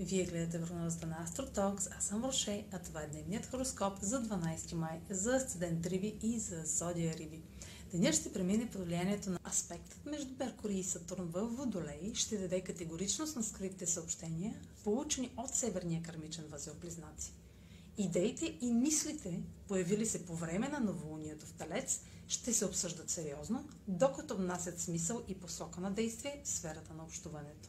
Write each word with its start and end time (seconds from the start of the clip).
Вие 0.00 0.24
гледате 0.24 0.60
прогнозата 0.60 1.06
на 1.06 1.26
AstroTalks, 1.26 1.96
аз 1.98 2.04
съм 2.04 2.24
Роше, 2.24 2.66
а 2.72 2.78
това 2.78 3.02
е 3.02 3.06
дневният 3.06 3.46
хороскоп 3.46 3.98
за 4.00 4.22
12 4.22 4.74
май 4.74 5.00
за 5.10 5.36
Асцендент 5.36 5.86
Риби 5.86 6.18
и 6.22 6.38
за 6.38 6.62
Зодия 6.64 7.16
Риби. 7.16 7.42
Денят 7.92 8.14
ще 8.14 8.32
премине 8.32 8.70
под 8.70 8.84
влиянието 8.84 9.30
на 9.30 9.38
аспектът 9.48 10.06
между 10.06 10.34
Меркурий 10.38 10.78
и 10.78 10.84
Сатурн 10.84 11.24
в 11.24 11.46
Водолей, 11.46 12.14
ще 12.14 12.38
даде 12.38 12.60
категоричност 12.60 13.36
на 13.36 13.42
скритите 13.42 13.86
съобщения, 13.86 14.54
получени 14.84 15.32
от 15.36 15.54
Северния 15.54 16.02
кармичен 16.02 16.44
възел 16.50 16.74
Близнаци. 16.80 17.32
Идеите 17.98 18.58
и 18.60 18.72
мислите, 18.72 19.42
появили 19.68 20.06
се 20.06 20.26
по 20.26 20.34
време 20.36 20.68
на 20.68 20.80
новолунието 20.80 21.46
в 21.46 21.52
Талец, 21.52 22.00
ще 22.28 22.52
се 22.52 22.64
обсъждат 22.64 23.10
сериозно, 23.10 23.68
докато 23.88 24.36
внасят 24.36 24.80
смисъл 24.80 25.22
и 25.28 25.34
посока 25.34 25.80
на 25.80 25.90
действие 25.90 26.40
в 26.44 26.48
сферата 26.48 26.94
на 26.94 27.04
общуването. 27.04 27.68